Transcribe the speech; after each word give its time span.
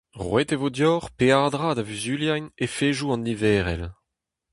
Roet 0.23 0.49
e 0.55 0.57
vo 0.59 0.69
deoc'h 0.77 1.09
peadra 1.19 1.69
da 1.75 1.83
vuzuliañ 1.87 2.45
efedoù 2.65 3.09
an 3.15 3.23
niverel. 3.25 3.83